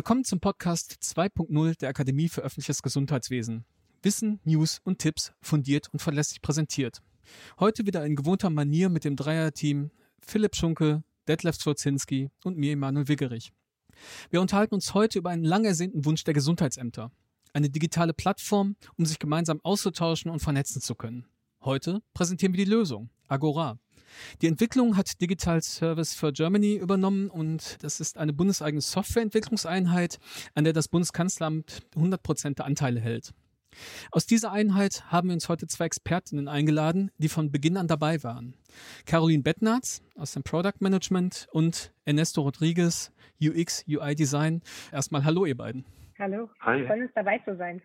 Willkommen 0.00 0.24
zum 0.24 0.40
Podcast 0.40 0.96
2.0 1.02 1.78
der 1.78 1.90
Akademie 1.90 2.30
für 2.30 2.40
öffentliches 2.40 2.80
Gesundheitswesen. 2.80 3.66
Wissen, 4.00 4.40
News 4.44 4.80
und 4.82 4.98
Tipps 4.98 5.34
fundiert 5.42 5.92
und 5.92 6.00
verlässlich 6.00 6.40
präsentiert. 6.40 7.02
Heute 7.58 7.84
wieder 7.84 8.06
in 8.06 8.16
gewohnter 8.16 8.48
Manier 8.48 8.88
mit 8.88 9.04
dem 9.04 9.14
Dreierteam 9.14 9.90
Philipp 10.18 10.56
Schunke, 10.56 11.04
Detlef 11.28 11.58
Zwozinski 11.58 12.30
und 12.44 12.56
mir 12.56 12.72
Emanuel 12.72 13.08
Wiggerich. 13.08 13.52
Wir 14.30 14.40
unterhalten 14.40 14.74
uns 14.74 14.94
heute 14.94 15.18
über 15.18 15.28
einen 15.28 15.44
lang 15.44 15.66
ersehnten 15.66 16.06
Wunsch 16.06 16.24
der 16.24 16.32
Gesundheitsämter. 16.32 17.12
Eine 17.52 17.68
digitale 17.68 18.14
Plattform, 18.14 18.76
um 18.96 19.04
sich 19.04 19.18
gemeinsam 19.18 19.60
auszutauschen 19.62 20.30
und 20.30 20.40
vernetzen 20.40 20.80
zu 20.80 20.94
können. 20.94 21.26
Heute 21.62 22.00
präsentieren 22.14 22.54
wir 22.54 22.64
die 22.64 22.70
Lösung, 22.70 23.10
Agora. 23.28 23.78
Die 24.42 24.46
Entwicklung 24.46 24.96
hat 24.96 25.20
Digital 25.20 25.62
Service 25.62 26.14
for 26.14 26.32
Germany 26.32 26.74
übernommen 26.74 27.28
und 27.28 27.78
das 27.82 28.00
ist 28.00 28.18
eine 28.18 28.32
bundeseigene 28.32 28.80
Softwareentwicklungseinheit, 28.80 30.18
an 30.54 30.64
der 30.64 30.72
das 30.72 30.88
Bundeskanzleramt 30.88 31.82
100 31.94 32.22
Prozent 32.22 32.58
der 32.58 32.66
Anteile 32.66 33.00
hält. 33.00 33.32
Aus 34.10 34.26
dieser 34.26 34.52
Einheit 34.52 35.04
haben 35.12 35.28
wir 35.28 35.34
uns 35.34 35.48
heute 35.48 35.66
zwei 35.66 35.84
Expertinnen 35.86 36.48
eingeladen, 36.48 37.10
die 37.18 37.28
von 37.28 37.52
Beginn 37.52 37.76
an 37.76 37.86
dabei 37.86 38.22
waren. 38.22 38.54
Caroline 39.06 39.42
Bettnarz 39.42 40.02
aus 40.16 40.32
dem 40.32 40.42
Product 40.42 40.80
Management 40.80 41.46
und 41.52 41.92
Ernesto 42.04 42.42
Rodriguez, 42.42 43.12
UX, 43.40 43.84
UI 43.88 44.14
Design. 44.14 44.62
Erstmal 44.92 45.24
hallo 45.24 45.46
ihr 45.46 45.56
beiden. 45.56 45.84
Hallo, 46.20 46.50
Hi. 46.60 46.84
freuen 46.84 47.04
uns 47.04 47.12
dabei 47.14 47.38
zu 47.38 47.56
sein. 47.56 47.80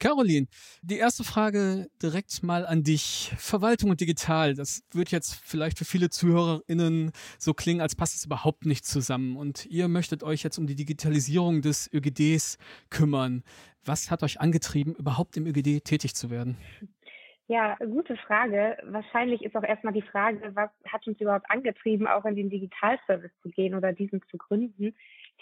Caroline, 0.00 0.46
die 0.80 0.96
erste 0.96 1.24
Frage 1.24 1.88
direkt 2.02 2.42
mal 2.42 2.64
an 2.64 2.82
dich. 2.82 3.34
Verwaltung 3.36 3.90
und 3.90 4.00
digital, 4.00 4.54
das 4.54 4.82
wird 4.92 5.10
jetzt 5.10 5.34
vielleicht 5.44 5.76
für 5.76 5.84
viele 5.84 6.08
ZuhörerInnen 6.08 7.12
so 7.38 7.52
klingen, 7.52 7.82
als 7.82 7.94
passt 7.94 8.16
es 8.16 8.24
überhaupt 8.24 8.64
nicht 8.64 8.86
zusammen. 8.86 9.36
Und 9.36 9.66
ihr 9.66 9.88
möchtet 9.88 10.22
euch 10.22 10.42
jetzt 10.42 10.56
um 10.56 10.66
die 10.66 10.74
Digitalisierung 10.74 11.60
des 11.60 11.92
ÖGDs 11.92 12.56
kümmern. 12.88 13.42
Was 13.84 14.10
hat 14.10 14.22
euch 14.22 14.40
angetrieben, 14.40 14.94
überhaupt 14.94 15.36
im 15.36 15.46
ÖGD 15.46 15.84
tätig 15.84 16.14
zu 16.14 16.30
werden? 16.30 16.56
Ja, 17.48 17.76
gute 17.76 18.16
Frage. 18.16 18.78
Wahrscheinlich 18.84 19.42
ist 19.42 19.54
auch 19.54 19.62
erstmal 19.62 19.92
die 19.92 20.02
Frage, 20.02 20.40
was 20.54 20.70
hat 20.90 21.06
uns 21.06 21.20
überhaupt 21.20 21.48
angetrieben, 21.50 22.06
auch 22.06 22.24
in 22.24 22.36
den 22.36 22.48
Digitalservice 22.48 23.30
zu 23.42 23.50
gehen 23.50 23.74
oder 23.74 23.92
diesen 23.92 24.22
zu 24.30 24.38
gründen. 24.38 24.96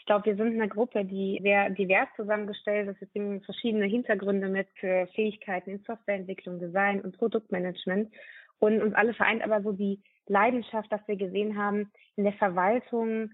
Ich 0.05 0.07
glaube, 0.07 0.27
wir 0.27 0.37
sind 0.37 0.61
eine 0.61 0.69
Gruppe, 0.69 1.03
die 1.07 1.41
sehr 1.43 1.71
divers 1.71 2.09
zusammengestellt 2.15 2.91
ist. 2.91 3.01
Es 3.01 3.09
bringen 3.09 3.41
verschiedene 3.41 3.87
Hintergründe 3.87 4.49
mit 4.49 4.69
für 4.79 5.07
Fähigkeiten 5.15 5.71
in 5.71 5.79
Softwareentwicklung, 5.87 6.61
Design 6.61 7.01
und 7.01 7.17
Produktmanagement. 7.17 8.13
Und 8.59 8.83
uns 8.83 8.95
alle 8.95 9.15
vereint 9.15 9.43
aber 9.43 9.63
so 9.63 9.73
die 9.73 10.03
Leidenschaft, 10.27 10.93
dass 10.93 11.01
wir 11.09 11.17
gesehen 11.17 11.57
haben, 11.57 11.91
in 12.17 12.25
der 12.25 12.35
Verwaltung 12.35 13.31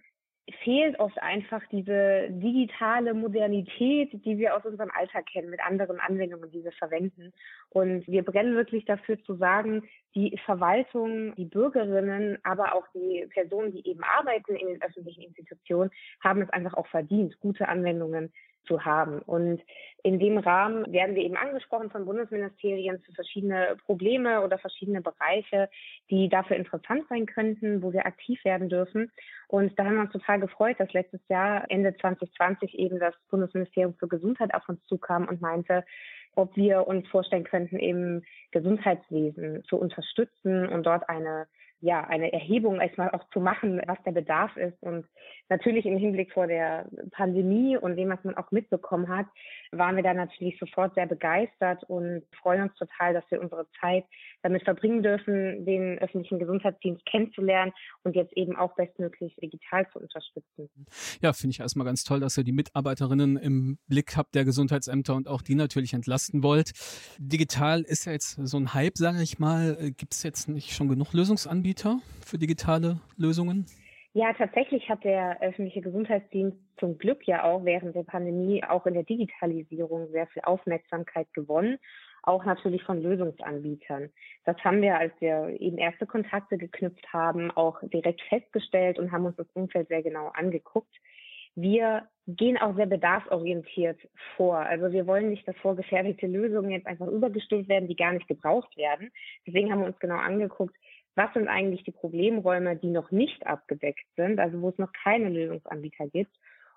fehlt 0.63 0.99
oft 0.99 1.21
einfach 1.23 1.63
diese 1.71 2.29
digitale 2.31 3.15
Modernität, 3.15 4.13
die 4.25 4.39
wir 4.39 4.57
aus 4.57 4.65
unserem 4.65 4.91
Alltag 4.91 5.27
kennen, 5.27 5.51
mit 5.51 5.61
anderen 5.61 6.01
Anwendungen, 6.01 6.51
die 6.51 6.65
wir 6.65 6.73
verwenden. 6.73 7.33
Und 7.69 8.07
wir 8.07 8.25
brennen 8.25 8.55
wirklich 8.55 8.85
dafür 8.85 9.23
zu 9.23 9.35
sagen, 9.37 9.83
die 10.15 10.39
Verwaltung, 10.45 11.35
die 11.37 11.45
Bürgerinnen, 11.45 12.39
aber 12.43 12.75
auch 12.75 12.87
die 12.95 13.27
Personen, 13.31 13.73
die 13.73 13.87
eben 13.87 14.03
arbeiten 14.03 14.57
in 14.57 14.69
den 14.69 14.83
öffentlichen 14.83 15.23
Institutionen, 15.23 15.91
haben 16.23 16.43
es 16.43 16.51
einfach 16.51 16.75
auch 16.75 16.87
verdient, 16.89 17.39
gute 17.41 17.69
Anwendungen 17.69 18.33
zu 18.67 18.85
haben. 18.85 19.21
Und 19.21 19.63
in 20.03 20.19
dem 20.19 20.39
Rahmen 20.39 20.91
werden 20.93 21.15
wir 21.15 21.23
eben 21.23 21.37
angesprochen 21.37 21.91
von 21.91 22.05
Bundesministerien 22.05 23.01
für 23.01 23.13
verschiedene 23.13 23.77
Probleme 23.85 24.43
oder 24.43 24.59
verschiedene 24.59 25.01
Bereiche, 25.01 25.69
die 26.11 26.29
dafür 26.29 26.57
interessant 26.57 27.05
sein 27.09 27.27
könnten, 27.27 27.83
wo 27.83 27.93
wir 27.93 28.07
aktiv 28.07 28.43
werden 28.45 28.69
dürfen. 28.69 29.11
Und 29.49 29.79
da 29.79 29.85
haben 29.85 29.97
wir 29.97 30.03
uns 30.03 30.13
total 30.13 30.41
gefreut, 30.41 30.79
dass 30.79 30.93
letztes 30.93 31.21
Jahr, 31.29 31.65
Ende 31.69 31.95
2020, 31.97 32.79
eben 32.79 32.99
das 32.99 33.15
Bundesministerium 33.31 33.95
für 33.95 34.09
Gesundheit 34.09 34.55
auf 34.55 34.69
uns 34.69 34.85
zukam 34.87 35.29
und 35.29 35.41
meinte, 35.41 35.85
ob 36.37 36.57
wir 36.57 36.87
uns 36.87 37.09
vorstellen 37.09 37.45
könnten, 37.45 37.79
eben 37.79 38.25
Gesundheitswesen 38.53 39.65
zu 39.65 39.77
unterstützen 39.77 40.69
und 40.69 40.85
dort 40.85 41.09
eine 41.09 41.47
ja, 41.81 42.05
eine 42.05 42.33
Erhebung 42.33 42.81
erstmal 42.81 43.11
auch 43.11 43.29
zu 43.31 43.41
machen, 43.41 43.81
was 43.87 44.03
der 44.05 44.13
Bedarf 44.13 44.57
ist. 44.57 44.81
Und 44.83 45.07
natürlich 45.49 45.87
im 45.87 45.97
Hinblick 45.97 46.33
vor 46.33 46.47
der 46.47 46.87
Pandemie 47.13 47.77
und 47.77 47.97
dem, 47.97 48.11
was 48.11 48.23
man 48.23 48.37
auch 48.37 48.51
mitbekommen 48.51 49.09
hat, 49.09 49.27
waren 49.73 49.97
wir 49.97 50.03
da 50.03 50.13
natürlich 50.13 50.59
sofort 50.59 50.95
sehr 50.95 51.07
begeistert 51.07 51.83
und 51.85 52.23
freuen 52.43 52.63
uns 52.63 52.75
total, 52.75 53.15
dass 53.15 53.25
wir 53.31 53.41
unsere 53.41 53.67
Zeit 53.81 54.05
damit 54.43 54.65
verbringen 54.65 55.03
dürfen, 55.03 55.65
den 55.65 55.99
öffentlichen 55.99 56.39
Gesundheitsdienst 56.39 57.05
kennenzulernen 57.07 57.73
und 58.05 58.17
jetzt 58.17 58.37
eben 58.37 58.57
auch 58.57 58.75
bestmöglich 58.75 59.35
digital 59.37 59.89
zu 59.93 59.99
unterstützen. 59.99 60.69
Ja, 61.23 61.33
finde 61.33 61.53
ich 61.53 61.61
erstmal 61.61 61.87
ganz 61.87 62.05
toll, 62.05 62.21
dass 62.21 62.37
ihr 62.37 62.45
die 62.45 62.53
Mitarbeiterinnen 62.53 63.37
im 63.37 63.79
Blick 63.89 64.17
habt 64.17 64.35
der 64.35 64.45
Gesundheitsämter 64.45 65.15
und 65.15 65.29
auch 65.29 65.43
die 65.43 65.55
natürlich 65.55 65.95
entlasten 65.95 66.43
wollt. 66.43 66.73
Digital 67.19 67.83
ist 67.83 68.07
ja 68.07 68.13
jetzt 68.13 68.39
so 68.47 68.59
ein 68.59 68.75
Hype, 68.75 68.97
sage 68.97 69.23
ich 69.23 69.39
mal. 69.39 69.77
Gibt 69.97 70.15
es 70.15 70.23
jetzt 70.23 70.49
nicht 70.49 70.73
schon 70.73 70.89
genug 70.89 71.13
Lösungsanbieter? 71.13 71.71
Anbieter 71.71 71.99
für 72.25 72.39
digitale 72.39 73.01
Lösungen? 73.17 73.67
Ja, 74.13 74.33
tatsächlich 74.33 74.89
hat 74.89 75.05
der 75.05 75.41
öffentliche 75.41 75.83
Gesundheitsdienst 75.83 76.57
zum 76.79 76.99
Glück 76.99 77.27
ja 77.29 77.45
auch 77.45 77.65
während 77.65 77.95
der 77.95 78.03
Pandemie 78.03 78.65
auch 78.65 78.87
in 78.87 78.95
der 78.95 79.05
Digitalisierung 79.05 80.11
sehr 80.11 80.27
viel 80.29 80.43
Aufmerksamkeit 80.43 81.33
gewonnen, 81.33 81.79
auch 82.23 82.45
natürlich 82.45 82.83
von 82.83 83.03
Lösungsanbietern. 83.03 84.11
Das 84.45 84.57
haben 84.65 84.83
wir, 84.83 84.99
als 84.99 85.13
wir 85.21 85.61
eben 85.61 85.79
erste 85.79 86.07
Kontakte 86.07 86.59
geknüpft 86.59 87.13
haben, 87.13 87.51
auch 87.51 87.81
direkt 87.83 88.23
festgestellt 88.23 88.99
und 88.99 89.13
haben 89.13 89.27
uns 89.27 89.37
das 89.37 89.49
Umfeld 89.55 89.89
sehr 89.89 90.03
genau 90.03 90.29
angeguckt. 90.29 90.95
Wir 91.57 92.09
gehen 92.27 92.59
auch 92.59 92.77
sehr 92.77 92.87
bedarfsorientiert 92.87 93.99
vor. 94.37 94.59
Also 94.59 94.93
wir 94.93 95.07
wollen 95.07 95.31
nicht, 95.31 95.47
dass 95.49 95.57
vorgefertigte 95.57 96.27
Lösungen 96.27 96.71
jetzt 96.71 96.87
einfach 96.87 97.09
übergestülpt 97.09 97.69
werden, 97.69 97.89
die 97.89 97.97
gar 97.97 98.13
nicht 98.13 98.29
gebraucht 98.29 98.77
werden. 98.77 99.11
Deswegen 99.47 99.73
haben 99.73 99.81
wir 99.81 99.89
uns 99.89 99.99
genau 99.99 100.17
angeguckt, 100.17 100.77
was 101.17 101.33
sind 101.35 101.49
eigentlich 101.49 101.83
die 101.83 101.91
Problemräume, 101.91 102.77
die 102.77 102.91
noch 102.91 103.11
nicht 103.11 103.47
abgedeckt 103.47 104.07
sind, 104.17 104.39
also 104.39 104.61
wo 104.63 104.69
es 104.69 104.79
noch 104.79 104.93
keine 104.93 105.29
Lösungsanbieter 105.29 106.07
gibt 106.09 106.35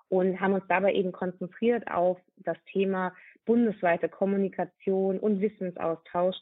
und 0.08 0.40
haben 0.40 0.54
uns 0.54 0.64
dabei 0.68 0.92
eben 0.92 1.12
konzentriert 1.12 1.90
auf 1.90 2.18
das 2.36 2.56
Thema 2.72 3.14
bundesweite 3.44 4.08
Kommunikation 4.08 5.18
und 5.18 5.40
Wissensaustausch 5.40 6.36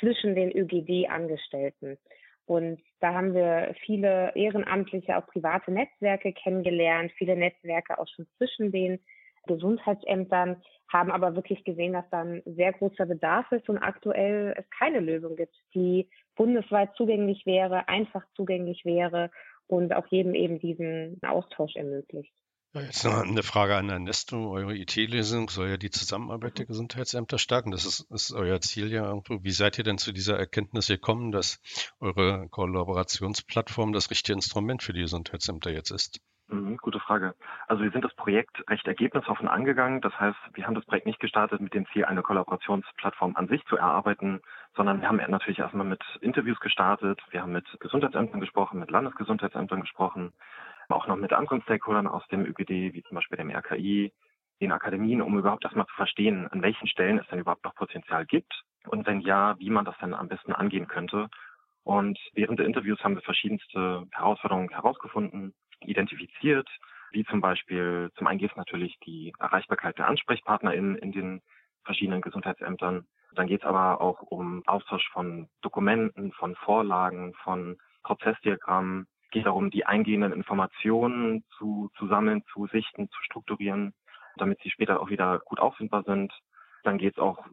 zwischen 0.00 0.34
den 0.34 0.50
ÖGD-Angestellten. 0.52 1.98
Und 2.46 2.80
da 3.00 3.14
haben 3.14 3.34
wir 3.34 3.74
viele 3.84 4.32
ehrenamtliche, 4.34 5.16
auch 5.16 5.26
private 5.26 5.72
Netzwerke 5.72 6.32
kennengelernt, 6.32 7.12
viele 7.16 7.36
Netzwerke 7.36 7.98
auch 7.98 8.08
schon 8.08 8.26
zwischen 8.36 8.70
den 8.70 9.00
Gesundheitsämtern, 9.46 10.62
haben 10.92 11.10
aber 11.10 11.34
wirklich 11.34 11.64
gesehen, 11.64 11.94
dass 11.94 12.08
dann 12.10 12.42
sehr 12.44 12.72
großer 12.72 13.06
Bedarf 13.06 13.50
ist 13.52 13.68
und 13.68 13.78
aktuell 13.78 14.54
es 14.56 14.64
keine 14.70 15.00
Lösung 15.00 15.36
gibt, 15.36 15.54
die 15.74 16.08
bundesweit 16.36 16.94
zugänglich 16.96 17.46
wäre, 17.46 17.88
einfach 17.88 18.24
zugänglich 18.34 18.84
wäre 18.84 19.30
und 19.66 19.94
auch 19.94 20.06
jedem 20.08 20.34
eben 20.34 20.58
diesen 20.58 21.18
Austausch 21.22 21.76
ermöglicht. 21.76 22.32
Jetzt 22.74 23.04
noch 23.04 23.22
eine 23.22 23.44
Frage 23.44 23.76
an 23.76 23.88
Ernesto. 23.88 24.50
Eure 24.50 24.74
IT-Lösung 24.74 25.48
soll 25.48 25.68
ja 25.68 25.76
die 25.76 25.90
Zusammenarbeit 25.90 26.58
der 26.58 26.66
Gesundheitsämter 26.66 27.38
stärken. 27.38 27.70
Das 27.70 27.84
ist, 27.84 28.10
ist 28.10 28.32
euer 28.32 28.60
Ziel 28.60 28.92
ja 28.92 29.06
irgendwo. 29.06 29.44
Wie 29.44 29.52
seid 29.52 29.78
ihr 29.78 29.84
denn 29.84 29.98
zu 29.98 30.12
dieser 30.12 30.36
Erkenntnis 30.36 30.88
gekommen, 30.88 31.30
dass 31.30 31.60
eure 32.00 32.48
Kollaborationsplattform 32.48 33.92
das 33.92 34.10
richtige 34.10 34.32
Instrument 34.32 34.82
für 34.82 34.92
die 34.92 35.02
Gesundheitsämter 35.02 35.70
jetzt 35.70 35.92
ist? 35.92 36.20
Mhm, 36.48 36.76
gute 36.78 36.98
Frage. 36.98 37.34
Also 37.68 37.84
wir 37.84 37.92
sind 37.92 38.04
das 38.04 38.14
Projekt 38.16 38.68
recht 38.68 38.86
ergebnisoffen 38.86 39.46
angegangen. 39.46 40.00
Das 40.00 40.18
heißt, 40.18 40.36
wir 40.54 40.66
haben 40.66 40.74
das 40.74 40.84
Projekt 40.84 41.06
nicht 41.06 41.20
gestartet 41.20 41.60
mit 41.60 41.74
dem 41.74 41.86
Ziel, 41.92 42.04
eine 42.04 42.22
Kollaborationsplattform 42.22 43.36
an 43.36 43.46
sich 43.46 43.64
zu 43.66 43.76
erarbeiten, 43.76 44.40
sondern 44.76 45.00
wir 45.00 45.08
haben 45.08 45.20
natürlich 45.28 45.60
erstmal 45.60 45.86
mit 45.86 46.02
Interviews 46.20 46.58
gestartet. 46.58 47.20
Wir 47.30 47.40
haben 47.40 47.52
mit 47.52 47.66
Gesundheitsämtern 47.78 48.40
gesprochen, 48.40 48.80
mit 48.80 48.90
Landesgesundheitsämtern 48.90 49.80
gesprochen, 49.80 50.32
auch 50.88 51.06
noch 51.06 51.16
mit 51.16 51.32
anderen 51.32 51.62
Stakeholdern 51.62 52.06
aus 52.06 52.26
dem 52.28 52.44
ÖGD, 52.44 52.94
wie 52.94 53.02
zum 53.02 53.14
Beispiel 53.16 53.38
dem 53.38 53.50
RKI, 53.50 54.12
den 54.60 54.72
Akademien, 54.72 55.22
um 55.22 55.38
überhaupt 55.38 55.64
erstmal 55.64 55.86
zu 55.86 55.94
verstehen, 55.94 56.46
an 56.48 56.62
welchen 56.62 56.86
Stellen 56.86 57.18
es 57.18 57.26
denn 57.28 57.40
überhaupt 57.40 57.64
noch 57.64 57.74
Potenzial 57.74 58.24
gibt 58.26 58.52
und 58.86 59.06
wenn 59.06 59.20
ja, 59.20 59.58
wie 59.58 59.70
man 59.70 59.84
das 59.84 59.96
dann 60.00 60.14
am 60.14 60.28
besten 60.28 60.52
angehen 60.52 60.86
könnte. 60.86 61.28
Und 61.82 62.18
während 62.32 62.58
der 62.58 62.66
Interviews 62.66 63.02
haben 63.02 63.14
wir 63.14 63.22
verschiedenste 63.22 64.06
Herausforderungen 64.12 64.70
herausgefunden, 64.70 65.54
identifiziert, 65.80 66.68
wie 67.10 67.24
zum 67.24 67.40
Beispiel, 67.40 68.10
zum 68.16 68.26
einen 68.26 68.38
geht 68.38 68.50
es 68.50 68.56
natürlich 68.56 68.96
die 69.06 69.32
Erreichbarkeit 69.38 69.98
der 69.98 70.08
AnsprechpartnerInnen 70.08 70.96
in 70.96 71.12
den 71.12 71.42
verschiedenen 71.84 72.20
Gesundheitsämtern. 72.20 73.06
Dann 73.34 73.46
geht 73.46 73.62
es 73.62 73.66
aber 73.66 74.00
auch 74.00 74.20
um 74.22 74.62
Austausch 74.66 75.08
von 75.12 75.48
Dokumenten, 75.60 76.32
von 76.32 76.54
Vorlagen, 76.56 77.34
von 77.42 77.76
Prozessdiagrammen. 78.02 79.06
Geht 79.34 79.46
darum, 79.46 79.72
die 79.72 79.84
eingehenden 79.84 80.32
Informationen 80.32 81.44
zu, 81.58 81.90
zu 81.98 82.06
sammeln, 82.06 82.44
zu 82.52 82.68
sichten, 82.68 83.08
zu 83.10 83.20
strukturieren, 83.24 83.92
damit 84.36 84.60
sie 84.62 84.70
später 84.70 85.00
auch 85.00 85.10
wieder 85.10 85.40
gut 85.40 85.58
auffindbar 85.58 86.04
sind. 86.04 86.32
Dann 86.84 86.98
geht 86.98 87.14
es 87.14 87.18
auch 87.18 87.44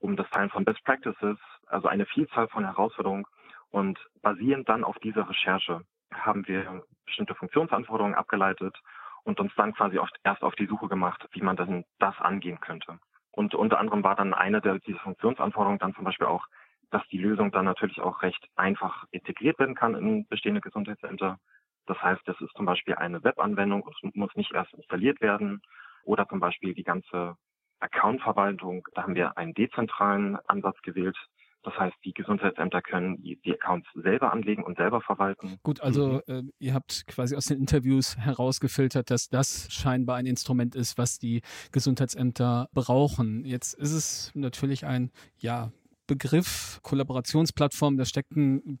um 0.00 0.18
das 0.18 0.28
Teilen 0.28 0.50
von 0.50 0.66
Best 0.66 0.84
Practices, 0.84 1.38
also 1.66 1.88
eine 1.88 2.04
Vielzahl 2.04 2.48
von 2.48 2.66
Herausforderungen 2.66 3.24
und 3.70 3.98
basierend 4.20 4.68
dann 4.68 4.84
auf 4.84 4.98
dieser 4.98 5.30
Recherche 5.30 5.80
haben 6.12 6.46
wir 6.46 6.84
bestimmte 7.06 7.34
Funktionsanforderungen 7.34 8.16
abgeleitet 8.16 8.78
und 9.24 9.40
uns 9.40 9.54
dann 9.56 9.72
quasi 9.72 9.98
oft 9.98 10.14
erst 10.22 10.42
auf 10.42 10.54
die 10.56 10.66
Suche 10.66 10.88
gemacht, 10.88 11.26
wie 11.32 11.40
man 11.40 11.56
dann 11.56 11.84
das 12.00 12.20
angehen 12.20 12.60
könnte. 12.60 12.98
Und 13.32 13.54
unter 13.54 13.78
anderem 13.78 14.04
war 14.04 14.14
dann 14.14 14.34
eine 14.34 14.60
der 14.60 14.78
dieser 14.80 14.98
Funktionsanforderungen 14.98 15.78
dann 15.78 15.94
zum 15.94 16.04
Beispiel 16.04 16.26
auch, 16.26 16.44
dass 16.90 17.06
die 17.08 17.18
Lösung 17.18 17.52
dann 17.52 17.64
natürlich 17.64 18.00
auch 18.00 18.22
recht 18.22 18.44
einfach 18.56 19.04
integriert 19.10 19.58
werden 19.58 19.74
kann 19.74 19.94
in 19.94 20.26
bestehende 20.26 20.60
Gesundheitsämter. 20.60 21.38
Das 21.86 22.00
heißt, 22.02 22.26
es 22.28 22.40
ist 22.40 22.54
zum 22.56 22.66
Beispiel 22.66 22.94
eine 22.94 23.22
Webanwendung 23.24 23.82
und 23.82 24.16
muss 24.16 24.34
nicht 24.34 24.52
erst 24.52 24.72
installiert 24.74 25.20
werden. 25.20 25.60
Oder 26.04 26.26
zum 26.28 26.40
Beispiel 26.40 26.74
die 26.74 26.84
ganze 26.84 27.36
Accountverwaltung. 27.80 28.86
Da 28.94 29.02
haben 29.02 29.14
wir 29.14 29.36
einen 29.36 29.54
dezentralen 29.54 30.36
Ansatz 30.46 30.80
gewählt. 30.82 31.16
Das 31.62 31.74
heißt, 31.78 31.96
die 32.04 32.14
Gesundheitsämter 32.14 32.80
können 32.80 33.20
die, 33.22 33.38
die 33.42 33.52
Accounts 33.52 33.86
selber 33.94 34.32
anlegen 34.32 34.62
und 34.62 34.78
selber 34.78 35.02
verwalten. 35.02 35.58
Gut, 35.62 35.82
also 35.82 36.22
mhm. 36.26 36.34
äh, 36.34 36.42
ihr 36.58 36.74
habt 36.74 37.06
quasi 37.06 37.36
aus 37.36 37.46
den 37.46 37.58
Interviews 37.58 38.16
herausgefiltert, 38.16 39.10
dass 39.10 39.28
das 39.28 39.70
scheinbar 39.70 40.16
ein 40.16 40.26
Instrument 40.26 40.74
ist, 40.74 40.96
was 40.96 41.18
die 41.18 41.42
Gesundheitsämter 41.70 42.68
brauchen. 42.72 43.44
Jetzt 43.44 43.74
ist 43.74 43.92
es 43.92 44.32
natürlich 44.34 44.86
ein, 44.86 45.10
ja, 45.38 45.70
Begriff, 46.10 46.80
Kollaborationsplattform, 46.82 47.96
da 47.96 48.04
steckt 48.04 48.32
ein 48.32 48.80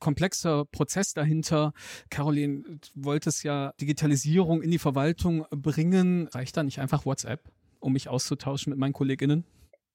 komplexer 0.00 0.64
Prozess 0.64 1.14
dahinter. 1.14 1.72
Caroline, 2.10 2.62
du 2.64 3.04
wolltest 3.04 3.44
ja 3.44 3.72
Digitalisierung 3.80 4.60
in 4.60 4.72
die 4.72 4.80
Verwaltung 4.80 5.46
bringen. 5.50 6.28
Reicht 6.34 6.56
da 6.56 6.64
nicht 6.64 6.80
einfach 6.80 7.06
WhatsApp, 7.06 7.40
um 7.78 7.92
mich 7.92 8.08
auszutauschen 8.08 8.70
mit 8.70 8.80
meinen 8.80 8.92
KollegInnen? 8.92 9.44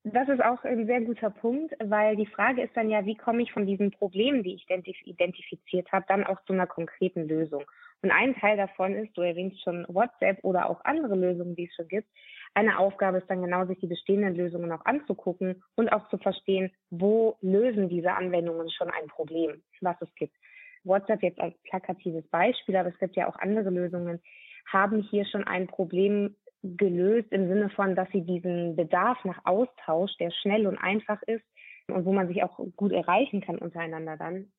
Das 0.06 0.30
ist 0.30 0.42
auch 0.42 0.64
ein 0.64 0.86
sehr 0.86 1.02
guter 1.02 1.30
Punkt, 1.30 1.74
weil 1.84 2.16
die 2.16 2.26
Frage 2.26 2.64
ist 2.64 2.76
dann 2.78 2.90
ja, 2.90 3.06
wie 3.06 3.16
komme 3.16 3.44
ich 3.44 3.52
von 3.52 3.66
diesen 3.66 3.92
Problemen, 3.92 4.44
die 4.44 4.54
ich 4.54 4.66
identifiziert 5.06 5.92
habe, 5.92 6.06
dann 6.08 6.24
auch 6.24 6.42
zu 6.46 6.54
einer 6.54 6.68
konkreten 6.68 7.28
Lösung. 7.28 7.64
Und 8.02 8.12
ein 8.12 8.34
Teil 8.36 8.56
davon 8.56 8.96
ist, 8.96 9.18
du 9.18 9.22
erwähnst 9.22 9.62
schon 9.62 9.86
WhatsApp 9.90 10.40
oder 10.44 10.70
auch 10.70 10.86
andere 10.86 11.16
Lösungen, 11.16 11.58
die 11.58 11.66
es 11.66 11.76
schon 11.76 11.90
gibt, 11.90 12.08
eine 12.54 12.80
Aufgabe 12.80 13.20
ist 13.20 13.30
dann 13.30 13.42
genau, 13.42 13.66
sich 13.66 13.80
die 13.80 13.88
bestehenden 13.88 14.36
Lösungen 14.36 14.72
auch 14.72 14.86
anzugucken 14.86 15.64
und 15.76 15.90
auch 15.90 16.08
zu 16.10 16.18
verstehen, 16.18 16.72
wo 16.90 17.38
lösen 17.42 17.90
diese 17.90 18.14
Anwendungen 18.14 18.70
schon 18.72 18.90
ein 18.90 19.08
Problem, 19.08 19.62
was 19.82 20.02
es 20.02 20.14
gibt. 20.16 20.36
WhatsApp 20.84 21.24
jetzt 21.24 21.40
als 21.40 21.56
plakatives 21.64 22.28
Beispiel, 22.30 22.76
aber 22.76 22.90
es 22.90 23.00
gibt 23.00 23.16
ja 23.16 23.28
auch 23.28 23.38
andere 23.38 23.70
Lösungen, 23.70 24.22
haben 24.66 25.02
hier 25.02 25.26
schon 25.26 25.44
ein 25.46 25.68
Problem 25.68 26.36
gelöst 26.64 27.32
im 27.32 27.48
Sinne 27.48 27.70
von, 27.70 27.96
dass 27.96 28.10
sie 28.12 28.22
diesen 28.22 28.76
Bedarf 28.76 29.24
nach 29.24 29.40
Austausch, 29.46 30.12
der 30.18 30.32
schnell 30.32 30.68
und 30.68 30.78
einfach 30.78 31.22
ist 31.24 31.46
und 31.88 32.06
wo 32.06 32.14
man 32.14 32.28
sich 32.28 32.44
auch 32.44 32.60
gut 32.76 32.92
erreichen 32.92 33.42
kann 33.42 33.58
untereinander 33.58 34.18
dann, 34.18 34.52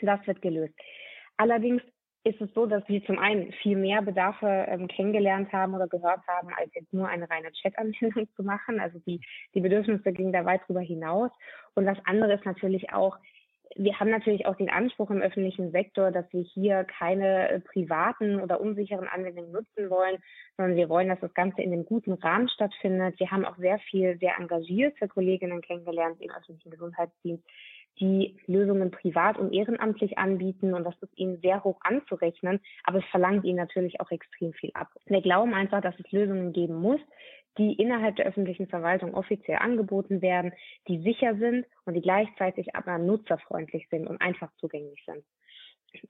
das 0.00 0.26
wird 0.26 0.42
gelöst. 0.42 0.74
Allerdings 1.36 1.82
ist 2.24 2.40
es 2.40 2.52
so, 2.54 2.66
dass 2.66 2.86
wir 2.88 3.04
zum 3.04 3.18
einen 3.18 3.52
viel 3.62 3.76
mehr 3.76 4.00
Bedarfe 4.00 4.46
ähm, 4.68 4.86
kennengelernt 4.86 5.52
haben 5.52 5.74
oder 5.74 5.88
gehört 5.88 6.20
haben, 6.28 6.48
als 6.56 6.72
jetzt 6.74 6.92
nur 6.92 7.08
eine 7.08 7.28
reine 7.28 7.50
Chat-Anwendung 7.50 8.28
zu 8.36 8.44
machen. 8.44 8.78
Also 8.78 9.00
die, 9.00 9.20
die 9.54 9.60
Bedürfnisse 9.60 10.12
gingen 10.12 10.32
da 10.32 10.44
weit 10.44 10.60
drüber 10.66 10.80
hinaus. 10.80 11.30
Und 11.74 11.86
das 11.86 11.98
andere 12.04 12.34
ist 12.34 12.44
natürlich 12.44 12.92
auch, 12.92 13.18
wir 13.74 13.98
haben 13.98 14.10
natürlich 14.10 14.46
auch 14.46 14.56
den 14.56 14.70
Anspruch 14.70 15.10
im 15.10 15.22
öffentlichen 15.22 15.72
Sektor, 15.72 16.10
dass 16.10 16.30
wir 16.32 16.42
hier 16.42 16.84
keine 16.84 17.48
äh, 17.48 17.60
privaten 17.60 18.40
oder 18.40 18.60
unsicheren 18.60 19.08
Anwendungen 19.08 19.50
nutzen 19.50 19.90
wollen, 19.90 20.18
sondern 20.56 20.76
wir 20.76 20.88
wollen, 20.88 21.08
dass 21.08 21.20
das 21.20 21.34
Ganze 21.34 21.62
in 21.62 21.72
einem 21.72 21.84
guten 21.84 22.12
Rahmen 22.12 22.48
stattfindet. 22.48 23.18
Wir 23.18 23.30
haben 23.30 23.44
auch 23.44 23.56
sehr 23.56 23.78
viel, 23.78 24.18
sehr 24.18 24.36
engagierte 24.38 25.08
Kolleginnen 25.08 25.60
kennengelernt 25.60 26.20
im 26.20 26.30
öffentlichen 26.30 26.70
Gesundheitsdienst, 26.70 27.44
die 28.00 28.36
Lösungen 28.46 28.90
privat 28.90 29.38
und 29.38 29.52
ehrenamtlich 29.52 30.18
anbieten 30.18 30.74
und 30.74 30.84
das 30.84 30.94
ist 31.00 31.16
ihnen 31.16 31.40
sehr 31.40 31.62
hoch 31.62 31.78
anzurechnen, 31.82 32.60
aber 32.84 32.98
es 32.98 33.04
verlangt 33.10 33.44
ihnen 33.44 33.58
natürlich 33.58 34.00
auch 34.00 34.10
extrem 34.10 34.52
viel 34.54 34.70
ab. 34.74 34.88
Wir 35.06 35.20
glauben 35.20 35.54
einfach, 35.54 35.80
dass 35.82 35.98
es 35.98 36.10
Lösungen 36.10 36.52
geben 36.52 36.76
muss, 36.76 37.00
die 37.58 37.74
innerhalb 37.74 38.16
der 38.16 38.26
öffentlichen 38.26 38.66
Verwaltung 38.66 39.14
offiziell 39.14 39.58
angeboten 39.58 40.22
werden, 40.22 40.52
die 40.88 41.02
sicher 41.02 41.36
sind 41.36 41.66
und 41.84 41.94
die 41.94 42.00
gleichzeitig 42.00 42.74
aber 42.74 42.98
nutzerfreundlich 42.98 43.86
sind 43.90 44.06
und 44.06 44.20
einfach 44.20 44.50
zugänglich 44.56 45.02
sind. 45.04 45.22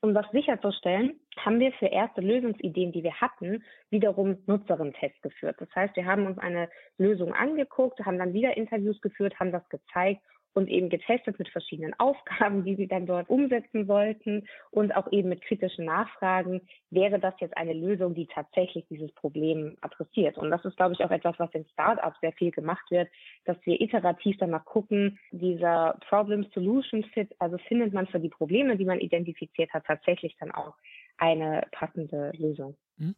Um 0.00 0.14
das 0.14 0.30
sicherzustellen, 0.30 1.18
haben 1.36 1.58
wir 1.58 1.72
für 1.72 1.86
erste 1.86 2.20
Lösungsideen, 2.20 2.92
die 2.92 3.02
wir 3.02 3.20
hatten, 3.20 3.64
wiederum 3.90 4.38
Nutzerinnen-Tests 4.46 5.20
geführt. 5.22 5.56
Das 5.58 5.74
heißt, 5.74 5.96
wir 5.96 6.06
haben 6.06 6.26
uns 6.26 6.38
eine 6.38 6.68
Lösung 6.98 7.34
angeguckt, 7.34 7.98
haben 8.04 8.18
dann 8.18 8.32
wieder 8.32 8.56
Interviews 8.56 9.00
geführt, 9.00 9.40
haben 9.40 9.50
das 9.50 9.68
gezeigt 9.68 10.22
und 10.54 10.68
eben 10.68 10.88
getestet 10.88 11.38
mit 11.38 11.48
verschiedenen 11.48 11.94
Aufgaben, 11.98 12.64
die 12.64 12.76
sie 12.76 12.86
dann 12.86 13.06
dort 13.06 13.28
umsetzen 13.30 13.86
sollten 13.86 14.46
und 14.70 14.94
auch 14.94 15.10
eben 15.12 15.28
mit 15.28 15.42
kritischen 15.42 15.84
Nachfragen, 15.84 16.60
wäre 16.90 17.18
das 17.18 17.34
jetzt 17.40 17.56
eine 17.56 17.72
Lösung, 17.72 18.14
die 18.14 18.26
tatsächlich 18.26 18.84
dieses 18.88 19.12
Problem 19.12 19.76
adressiert. 19.80 20.38
Und 20.38 20.50
das 20.50 20.64
ist, 20.64 20.76
glaube 20.76 20.94
ich, 20.94 21.04
auch 21.04 21.10
etwas, 21.10 21.38
was 21.38 21.52
in 21.54 21.64
Startups 21.72 22.20
sehr 22.20 22.32
viel 22.32 22.50
gemacht 22.50 22.90
wird, 22.90 23.08
dass 23.44 23.56
wir 23.64 23.80
iterativ 23.80 24.36
danach 24.38 24.64
gucken, 24.64 25.18
dieser 25.30 25.98
Problem-Solution-Fit, 26.08 27.34
also 27.38 27.58
findet 27.68 27.92
man 27.92 28.06
für 28.06 28.20
die 28.20 28.28
Probleme, 28.28 28.76
die 28.76 28.84
man 28.84 29.00
identifiziert 29.00 29.72
hat, 29.72 29.84
tatsächlich 29.86 30.36
dann 30.38 30.50
auch 30.50 30.74
eine 31.18 31.66
passende 31.72 32.32
Lösung. 32.36 32.76
Hm? 32.98 33.14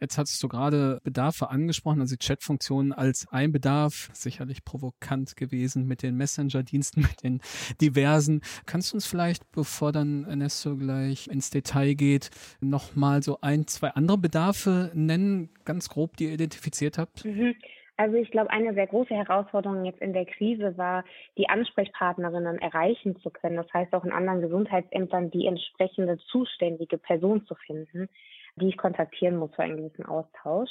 Jetzt 0.00 0.18
hattest 0.18 0.42
du 0.42 0.48
gerade 0.48 1.00
Bedarfe 1.02 1.50
angesprochen, 1.50 2.00
also 2.00 2.14
Chatfunktionen 2.18 2.92
als 2.92 3.26
ein 3.30 3.52
Bedarf, 3.52 4.10
sicherlich 4.12 4.64
provokant 4.64 5.36
gewesen 5.36 5.86
mit 5.86 6.02
den 6.02 6.16
Messenger-Diensten, 6.16 7.00
mit 7.02 7.22
den 7.22 7.40
diversen. 7.80 8.42
Kannst 8.66 8.92
du 8.92 8.96
uns 8.96 9.06
vielleicht, 9.06 9.50
bevor 9.50 9.92
dann 9.92 10.24
Ernesto 10.24 10.76
gleich 10.76 11.28
ins 11.28 11.50
Detail 11.50 11.94
geht, 11.94 12.30
nochmal 12.60 13.22
so 13.22 13.38
ein, 13.40 13.66
zwei 13.66 13.90
andere 13.90 14.18
Bedarfe 14.18 14.90
nennen, 14.94 15.50
ganz 15.64 15.88
grob, 15.88 16.16
die 16.16 16.26
ihr 16.26 16.34
identifiziert 16.34 16.98
habt? 16.98 17.24
Mhm. 17.24 17.54
Also 17.96 18.16
ich 18.16 18.30
glaube, 18.30 18.50
eine 18.50 18.74
sehr 18.74 18.88
große 18.88 19.14
Herausforderung 19.14 19.84
jetzt 19.84 20.00
in 20.00 20.12
der 20.12 20.26
Krise 20.26 20.76
war, 20.76 21.04
die 21.38 21.48
Ansprechpartnerinnen 21.48 22.58
erreichen 22.58 23.16
zu 23.20 23.30
können. 23.30 23.56
Das 23.56 23.72
heißt 23.72 23.94
auch 23.94 24.04
in 24.04 24.12
anderen 24.12 24.40
Gesundheitsämtern 24.40 25.30
die 25.30 25.46
entsprechende 25.46 26.18
zuständige 26.18 26.98
Person 26.98 27.46
zu 27.46 27.54
finden, 27.54 28.08
die 28.56 28.68
ich 28.68 28.76
kontaktieren 28.76 29.36
muss 29.36 29.54
für 29.54 29.62
einen 29.62 29.76
gewissen 29.76 30.06
Austausch. 30.06 30.70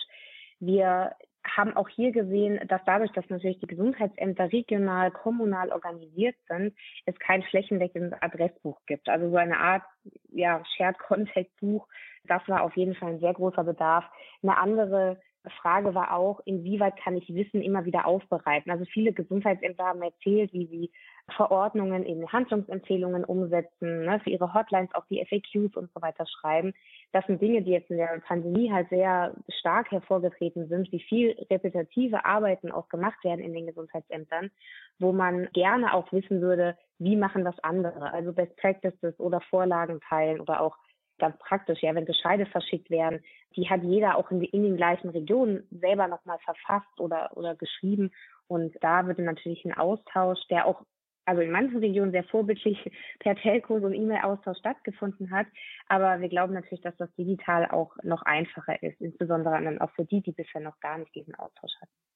Wir 0.59 1.15
haben 1.45 1.75
auch 1.75 1.89
hier 1.89 2.11
gesehen, 2.11 2.59
dass 2.67 2.81
dadurch, 2.85 3.11
dass 3.11 3.29
natürlich 3.29 3.59
die 3.59 3.67
Gesundheitsämter 3.67 4.51
regional, 4.51 5.11
kommunal 5.11 5.71
organisiert 5.71 6.35
sind, 6.47 6.73
es 7.05 7.17
kein 7.19 7.43
flächendeckendes 7.43 8.13
Adressbuch 8.21 8.79
gibt. 8.85 9.09
Also 9.09 9.29
so 9.29 9.35
eine 9.35 9.57
Art 9.59 9.83
ja, 10.29 10.63
Shared 10.75 10.99
Contact 10.99 11.55
Buch. 11.59 11.87
Das 12.25 12.41
war 12.47 12.63
auf 12.63 12.75
jeden 12.77 12.95
Fall 12.95 13.13
ein 13.13 13.19
sehr 13.19 13.33
großer 13.33 13.63
Bedarf. 13.63 14.05
Eine 14.41 14.57
andere 14.57 15.19
Frage 15.61 15.93
war 15.93 16.13
auch, 16.13 16.39
inwieweit 16.45 16.95
kann 16.97 17.17
ich 17.17 17.33
Wissen 17.33 17.61
immer 17.61 17.85
wieder 17.85 18.05
aufbereiten? 18.05 18.71
Also 18.71 18.85
viele 18.85 19.11
Gesundheitsämter 19.11 19.83
haben 19.83 20.01
erzählt, 20.01 20.53
wie 20.53 20.67
sie 20.67 20.91
Verordnungen 21.35 22.03
in 22.03 22.31
Handlungsempfehlungen 22.31 23.23
umsetzen, 23.23 24.05
ne, 24.05 24.19
für 24.21 24.29
ihre 24.29 24.53
Hotlines 24.53 24.93
auch 24.93 25.05
die 25.09 25.23
FAQs 25.25 25.75
und 25.75 25.91
so 25.93 26.01
weiter 26.01 26.25
schreiben. 26.25 26.73
Das 27.11 27.25
sind 27.27 27.41
Dinge, 27.41 27.61
die 27.61 27.71
jetzt 27.71 27.89
in 27.89 27.97
der 27.97 28.21
Pandemie 28.25 28.71
halt 28.71 28.89
sehr 28.89 29.33
stark 29.59 29.91
hervorgetreten 29.91 30.67
sind, 30.67 30.91
wie 30.91 31.01
viel 31.01 31.31
repetitive 31.49 32.25
Arbeiten 32.25 32.71
auch 32.71 32.89
gemacht 32.89 33.23
werden 33.23 33.43
in 33.43 33.53
den 33.53 33.67
Gesundheitsämtern, 33.67 34.51
wo 34.99 35.11
man 35.11 35.49
gerne 35.53 35.93
auch 35.93 36.11
wissen 36.11 36.41
würde, 36.41 36.77
wie 36.99 37.15
machen 37.15 37.43
das 37.43 37.59
andere? 37.63 38.11
Also 38.13 38.33
Best 38.33 38.55
Practices 38.57 39.19
oder 39.19 39.41
Vorlagen 39.41 39.99
teilen 40.07 40.39
oder 40.39 40.61
auch 40.61 40.77
ganz 41.19 41.37
praktisch, 41.39 41.81
ja, 41.81 41.95
wenn 41.95 42.05
Bescheide 42.05 42.45
verschickt 42.45 42.89
werden, 42.89 43.23
die 43.55 43.69
hat 43.69 43.83
jeder 43.83 44.17
auch 44.17 44.31
in, 44.31 44.41
in 44.41 44.63
den 44.63 44.77
gleichen 44.77 45.09
Regionen 45.09 45.67
selber 45.71 46.07
nochmal 46.07 46.39
verfasst 46.39 46.99
oder, 46.99 47.35
oder 47.35 47.55
geschrieben. 47.55 48.11
Und 48.47 48.75
da 48.81 49.05
würde 49.05 49.23
natürlich 49.23 49.63
ein 49.65 49.73
Austausch, 49.73 50.39
der 50.49 50.65
auch 50.65 50.83
also 51.25 51.41
in 51.41 51.51
manchen 51.51 51.77
Regionen 51.77 52.11
sehr 52.11 52.23
vorbildlich 52.25 52.77
per 53.19 53.35
Telcos 53.35 53.83
und 53.83 53.93
E-Mail-Austausch 53.93 54.57
stattgefunden 54.57 55.31
hat. 55.31 55.47
Aber 55.87 56.19
wir 56.19 56.29
glauben 56.29 56.53
natürlich, 56.53 56.81
dass 56.81 56.97
das 56.97 57.13
digital 57.15 57.69
auch 57.71 57.95
noch 58.03 58.23
einfacher 58.23 58.81
ist, 58.83 58.99
insbesondere 58.99 59.61
dann 59.63 59.79
auch 59.79 59.91
für 59.91 60.05
die, 60.05 60.21
die 60.21 60.33
bisher 60.33 60.61
noch 60.61 60.79
gar 60.79 60.97
nicht 60.97 61.13
diesen 61.15 61.35
Austausch 61.35 61.73
hatten. 61.81 62.12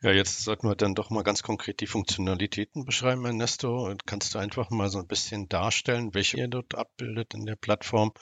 Ja, 0.00 0.12
jetzt 0.12 0.44
sollten 0.44 0.68
wir 0.68 0.76
dann 0.76 0.94
doch 0.94 1.10
mal 1.10 1.24
ganz 1.24 1.42
konkret 1.42 1.80
die 1.80 1.88
Funktionalitäten 1.88 2.84
beschreiben, 2.84 3.24
Ernesto. 3.24 3.92
Kannst 4.06 4.32
du 4.32 4.38
einfach 4.38 4.70
mal 4.70 4.88
so 4.88 5.00
ein 5.00 5.08
bisschen 5.08 5.48
darstellen, 5.48 6.14
welche 6.14 6.36
ihr 6.38 6.46
dort 6.46 6.76
abbildet 6.76 7.34
in 7.34 7.46
der 7.46 7.56
Plattform 7.56 8.12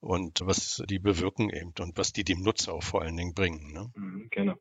und 0.00 0.40
was 0.42 0.82
die 0.90 0.98
bewirken 0.98 1.48
eben 1.50 1.72
und 1.78 1.96
was 1.96 2.12
die 2.12 2.24
dem 2.24 2.42
Nutzer 2.42 2.72
auch 2.72 2.82
vor 2.82 3.02
allen 3.02 3.16
Dingen 3.16 3.34
bringen? 3.34 3.72
Ne? 3.72 3.92
Mhm, 3.94 4.28
gerne. 4.30 4.56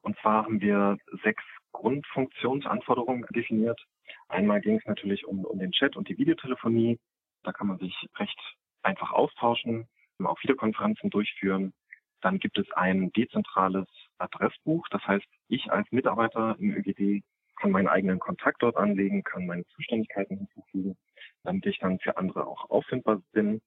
Und 0.00 0.16
zwar 0.20 0.44
haben 0.44 0.62
wir 0.62 0.96
sechs 1.22 1.42
Grundfunktionsanforderungen 1.72 3.26
definiert. 3.34 3.78
Einmal 4.28 4.62
ging 4.62 4.78
es 4.78 4.86
natürlich 4.86 5.26
um, 5.26 5.44
um 5.44 5.58
den 5.58 5.72
Chat 5.72 5.94
und 5.94 6.08
die 6.08 6.16
Videotelefonie. 6.16 6.98
Da 7.42 7.52
kann 7.52 7.66
man 7.66 7.78
sich 7.78 7.94
recht 8.16 8.40
einfach 8.82 9.10
austauschen, 9.12 9.88
auch 10.22 10.42
Videokonferenzen 10.42 11.10
durchführen. 11.10 11.74
Dann 12.22 12.38
gibt 12.38 12.56
es 12.56 12.70
ein 12.72 13.12
dezentrales 13.12 13.86
Adressbuch. 14.18 14.86
Das 14.90 15.06
heißt, 15.06 15.26
ich 15.48 15.70
als 15.72 15.90
Mitarbeiter 15.92 16.56
im 16.58 16.74
ÖGD 16.74 17.22
kann 17.60 17.70
meinen 17.70 17.88
eigenen 17.88 18.18
Kontakt 18.18 18.62
dort 18.62 18.76
anlegen, 18.76 19.22
kann 19.22 19.46
meine 19.46 19.64
Zuständigkeiten 19.66 20.38
hinzufügen, 20.38 20.96
damit 21.44 21.66
ich 21.66 21.78
dann 21.78 21.98
für 22.00 22.16
andere 22.16 22.46
auch 22.46 22.70
auffindbar 22.70 23.22
bin. 23.32 23.60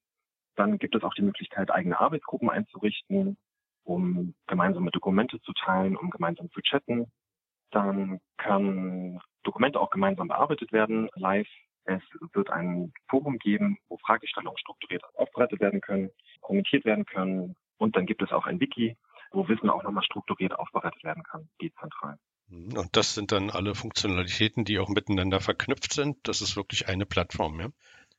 Dann 0.56 0.78
gibt 0.80 0.96
es 0.96 1.04
auch 1.04 1.14
die 1.14 1.22
Möglichkeit, 1.22 1.72
eigene 1.72 2.00
Arbeitsgruppen 2.00 2.50
einzurichten. 2.50 3.38
um 3.88 4.36
gemeinsame 4.48 4.92
Dokumente 4.92 5.42
zu 5.42 5.54
teilen, 5.54 5.96
um 5.96 6.10
gemeinsam 6.10 6.52
zu 6.52 6.62
chatten. 6.62 7.10
Dann 7.72 8.20
können 8.38 9.22
Dokumente 9.44 9.80
auch 9.80 9.90
gemeinsam 9.90 10.28
bearbeitet 10.28 10.72
werden, 10.74 11.10
live. 11.16 11.48
Es 11.86 12.02
wird 12.34 12.50
ein 12.50 12.92
Forum 13.10 13.38
geben, 13.40 13.78
wo 13.88 13.98
Fragestellungen 13.98 14.58
strukturiert 14.58 15.04
aufbereitet 15.16 15.62
werden 15.62 15.80
können, 15.80 16.10
kommentiert 16.42 16.84
werden 16.84 17.06
können. 17.06 17.56
Und 17.78 17.96
dann 17.96 18.06
gibt 18.06 18.22
es 18.22 18.32
auch 18.32 18.46
ein 18.46 18.60
Wiki, 18.60 18.98
wo 19.32 19.48
Wissen 19.48 19.70
auch 19.70 19.84
nochmal 19.84 20.04
strukturiert 20.04 20.58
aufbereitet 20.58 21.04
werden 21.04 21.24
kann, 21.24 21.50
dezentral. 21.62 22.18
Mhm. 22.50 22.78
Und 22.78 22.96
das 22.96 23.14
sind 23.14 23.32
dann 23.32 23.50
alle 23.50 23.76
Funktionalitäten, 23.76 24.66
die 24.66 24.80
auch 24.80 24.90
miteinander 24.90 25.40
verknüpft 25.40 25.94
sind. 25.94 26.18
Das 26.24 26.42
ist 26.42 26.56
wirklich 26.56 26.88
eine 26.88 27.06
Plattform, 27.06 27.60
ja? 27.60 27.70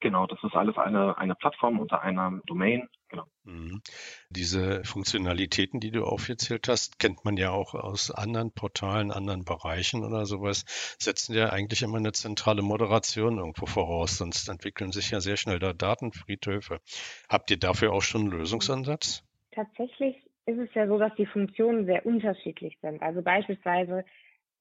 Genau, 0.00 0.28
das 0.28 0.38
ist 0.44 0.54
alles 0.54 0.76
eine, 0.76 1.18
eine 1.18 1.34
Plattform 1.34 1.80
unter 1.80 2.00
einer 2.02 2.40
Domain. 2.46 2.88
Genau. 3.08 3.24
Mhm. 3.42 3.82
Diese 4.28 4.84
Funktionalitäten, 4.84 5.80
die 5.80 5.90
du 5.90 6.04
aufgezählt 6.04 6.68
hast, 6.68 7.00
kennt 7.00 7.24
man 7.24 7.36
ja 7.36 7.50
auch 7.50 7.74
aus 7.74 8.12
anderen 8.12 8.52
Portalen, 8.52 9.10
anderen 9.10 9.44
Bereichen 9.44 10.04
oder 10.04 10.24
sowas, 10.24 10.64
setzen 10.98 11.34
ja 11.34 11.50
eigentlich 11.50 11.82
immer 11.82 11.96
eine 11.96 12.12
zentrale 12.12 12.62
Moderation 12.62 13.38
irgendwo 13.38 13.66
voraus, 13.66 14.18
sonst 14.18 14.48
entwickeln 14.48 14.92
sich 14.92 15.10
ja 15.10 15.20
sehr 15.20 15.36
schnell 15.36 15.58
da 15.58 15.72
Datenfriedhöfe. 15.72 16.80
Habt 17.28 17.50
ihr 17.50 17.58
dafür 17.58 17.92
auch 17.92 18.02
schon 18.02 18.22
einen 18.22 18.30
Lösungsansatz? 18.30 19.24
Tatsächlich 19.50 20.27
ist 20.48 20.58
es 20.58 20.72
ja 20.74 20.86
so, 20.86 20.98
dass 20.98 21.14
die 21.16 21.26
Funktionen 21.26 21.84
sehr 21.84 22.06
unterschiedlich 22.06 22.78
sind. 22.80 23.02
Also 23.02 23.20
beispielsweise 23.20 24.04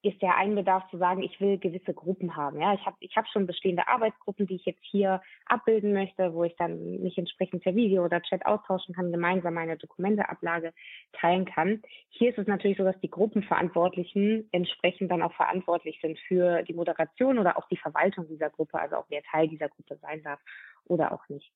ist 0.04 0.22
der 0.22 0.36
Einbedarf 0.38 0.88
zu 0.92 0.98
sagen, 0.98 1.24
ich 1.24 1.40
will 1.42 1.58
gewisse 1.58 1.94
Gruppen 1.94 2.36
haben. 2.36 2.60
Ja, 2.60 2.74
ich 2.74 2.86
habe 2.86 2.98
ich 3.00 3.16
hab 3.16 3.28
schon 3.28 3.48
bestehende 3.48 3.88
Arbeitsgruppen, 3.88 4.46
die 4.46 4.56
ich 4.56 4.66
jetzt 4.66 4.84
hier 4.84 5.22
abbilden 5.46 5.94
möchte, 5.94 6.34
wo 6.34 6.44
ich 6.44 6.56
dann 6.58 7.02
mich 7.02 7.18
entsprechend 7.18 7.64
per 7.64 7.74
Video 7.74 8.04
oder 8.06 8.22
Chat 8.22 8.46
austauschen 8.46 8.94
kann, 8.94 9.12
gemeinsam 9.12 9.56
meine 9.56 9.78
Dokumenteablage 9.78 10.74
teilen 11.14 11.46
kann. 11.46 11.82
Hier 12.10 12.30
ist 12.30 12.38
es 12.38 12.48
natürlich 12.48 12.78
so, 12.78 12.84
dass 12.84 13.00
die 13.00 13.10
Gruppenverantwortlichen 13.10 14.48
entsprechend 14.52 15.10
dann 15.10 15.24
auch 15.24 15.34
verantwortlich 15.34 16.00
sind 16.02 16.20
für 16.28 16.64
die 16.64 16.74
Moderation 16.74 17.40
oder 17.40 17.58
auch 17.58 17.68
die 17.70 17.78
Verwaltung 17.78 18.28
dieser 18.28 18.50
Gruppe, 18.50 18.80
also 18.80 18.98
auch 18.98 19.06
wer 19.10 19.24
Teil 19.24 19.48
dieser 19.48 19.70
Gruppe 19.70 19.98
sein 20.02 20.22
darf 20.22 20.40
oder 20.86 21.12
auch 21.12 21.28
nicht. 21.30 21.52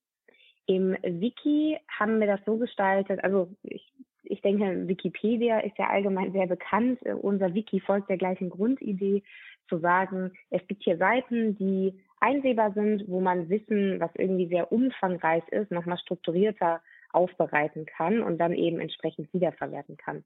Im 0.66 0.96
Wiki 1.04 1.78
haben 2.00 2.20
wir 2.20 2.28
das 2.28 2.40
so 2.46 2.58
gestaltet, 2.58 3.24
also 3.24 3.50
ich 3.64 3.92
ich 4.32 4.42
denke, 4.42 4.88
Wikipedia 4.88 5.60
ist 5.60 5.78
ja 5.78 5.90
allgemein 5.90 6.32
sehr 6.32 6.48
bekannt. 6.48 7.00
Äh, 7.06 7.14
unser 7.14 7.54
Wiki 7.54 7.80
folgt 7.80 8.10
der 8.10 8.18
gleichen 8.18 8.50
Grundidee, 8.50 9.24
zu 9.68 9.80
sagen, 9.80 10.32
es 10.50 10.66
gibt 10.68 10.84
hier 10.84 10.98
Seiten, 10.98 11.56
die 11.56 11.94
einsehbar 12.20 12.74
sind, 12.74 13.08
wo 13.08 13.22
man 13.22 13.50
Wissen, 13.50 14.00
was 14.00 14.12
irgendwie 14.16 14.48
sehr 14.48 14.72
umfangreich 14.72 15.48
ist, 15.50 15.72
nochmal 15.72 15.98
strukturierter 15.98 16.82
aufbereiten 17.14 17.86
kann 17.86 18.22
und 18.22 18.38
dann 18.38 18.54
eben 18.54 18.80
entsprechend 18.80 19.34
wiederverwerten 19.34 19.96
kann. 19.98 20.24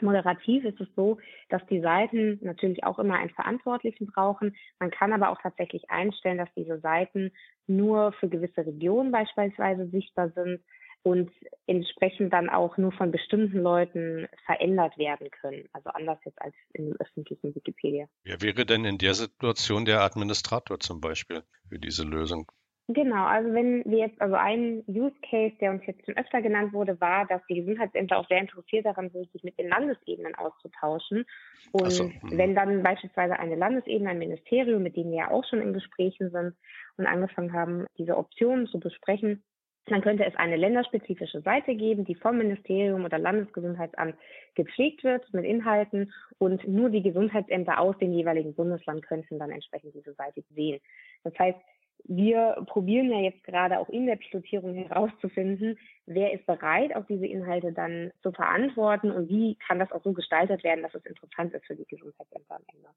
Moderativ 0.00 0.64
ist 0.64 0.80
es 0.80 0.88
so, 0.96 1.18
dass 1.48 1.64
die 1.66 1.80
Seiten 1.80 2.38
natürlich 2.42 2.84
auch 2.84 2.98
immer 2.98 3.16
einen 3.16 3.30
Verantwortlichen 3.30 4.06
brauchen. 4.06 4.54
Man 4.78 4.90
kann 4.90 5.12
aber 5.12 5.30
auch 5.30 5.40
tatsächlich 5.40 5.90
einstellen, 5.90 6.38
dass 6.38 6.52
diese 6.56 6.78
Seiten 6.80 7.32
nur 7.66 8.12
für 8.12 8.28
gewisse 8.28 8.64
Regionen 8.64 9.10
beispielsweise 9.10 9.88
sichtbar 9.88 10.30
sind 10.30 10.60
und 11.02 11.30
entsprechend 11.66 12.32
dann 12.32 12.48
auch 12.48 12.76
nur 12.76 12.92
von 12.92 13.10
bestimmten 13.10 13.58
Leuten 13.58 14.28
verändert 14.46 14.98
werden 14.98 15.30
können. 15.30 15.68
Also 15.72 15.90
anders 15.90 16.18
jetzt 16.24 16.40
als 16.42 16.54
in 16.72 16.86
dem 16.86 16.96
öffentlichen 16.98 17.54
Wikipedia. 17.54 18.06
Wer 18.24 18.40
wäre 18.42 18.66
denn 18.66 18.84
in 18.84 18.98
der 18.98 19.14
Situation 19.14 19.84
der 19.84 20.02
Administrator 20.02 20.80
zum 20.80 21.00
Beispiel 21.00 21.42
für 21.68 21.78
diese 21.78 22.04
Lösung? 22.04 22.50
Genau, 22.90 23.26
also 23.26 23.52
wenn 23.52 23.84
wir 23.84 23.98
jetzt, 23.98 24.18
also 24.18 24.34
ein 24.34 24.82
Use 24.86 25.14
Case, 25.28 25.54
der 25.60 25.72
uns 25.72 25.84
jetzt 25.86 26.06
schon 26.06 26.16
öfter 26.16 26.40
genannt 26.40 26.72
wurde, 26.72 26.98
war, 27.02 27.26
dass 27.26 27.42
die 27.46 27.56
Gesundheitsämter 27.56 28.16
auch 28.16 28.26
sehr 28.28 28.40
interessiert 28.40 28.86
daran 28.86 29.10
sind, 29.10 29.30
sich 29.32 29.44
mit 29.44 29.58
den 29.58 29.68
Landesebenen 29.68 30.34
auszutauschen. 30.34 31.26
Und 31.72 31.90
so, 31.90 32.04
hm. 32.04 32.20
wenn 32.38 32.54
dann 32.54 32.82
beispielsweise 32.82 33.38
eine 33.38 33.56
Landesebene, 33.56 34.08
ein 34.08 34.18
Ministerium, 34.18 34.82
mit 34.82 34.96
dem 34.96 35.10
wir 35.10 35.18
ja 35.18 35.30
auch 35.30 35.44
schon 35.44 35.60
in 35.60 35.74
Gesprächen 35.74 36.30
sind 36.30 36.54
und 36.96 37.06
angefangen 37.06 37.52
haben, 37.52 37.84
diese 37.98 38.16
Optionen 38.16 38.66
zu 38.68 38.80
besprechen, 38.80 39.44
dann 39.90 40.02
könnte 40.02 40.24
es 40.24 40.34
eine 40.36 40.56
länderspezifische 40.56 41.40
Seite 41.42 41.74
geben, 41.74 42.04
die 42.04 42.14
vom 42.14 42.38
Ministerium 42.38 43.04
oder 43.04 43.18
Landesgesundheitsamt 43.18 44.16
gepflegt 44.54 45.04
wird 45.04 45.32
mit 45.32 45.44
Inhalten 45.44 46.12
und 46.38 46.66
nur 46.66 46.90
die 46.90 47.02
Gesundheitsämter 47.02 47.80
aus 47.80 47.96
dem 47.98 48.12
jeweiligen 48.12 48.54
Bundesland 48.54 49.02
könnten 49.02 49.38
dann 49.38 49.50
entsprechend 49.50 49.94
diese 49.94 50.14
Seite 50.14 50.42
sehen. 50.54 50.80
Das 51.24 51.38
heißt, 51.38 51.58
wir 52.04 52.64
probieren 52.66 53.10
ja 53.10 53.20
jetzt 53.20 53.42
gerade 53.44 53.78
auch 53.78 53.88
in 53.88 54.06
der 54.06 54.16
Pilotierung 54.16 54.74
herauszufinden, 54.74 55.78
wer 56.06 56.32
ist 56.32 56.46
bereit, 56.46 56.94
auch 56.94 57.04
diese 57.06 57.26
Inhalte 57.26 57.72
dann 57.72 58.12
zu 58.22 58.32
verantworten 58.32 59.10
und 59.10 59.28
wie 59.28 59.56
kann 59.56 59.78
das 59.78 59.92
auch 59.92 60.02
so 60.02 60.12
gestaltet 60.12 60.62
werden, 60.64 60.82
dass 60.82 60.94
es 60.94 61.04
interessant 61.04 61.52
ist 61.54 61.66
für 61.66 61.76
die 61.76 61.86
Gesundheitsämter 61.86 62.54
am 62.54 62.62
Ende 62.72 62.88